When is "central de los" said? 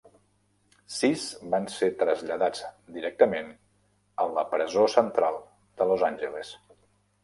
4.99-6.11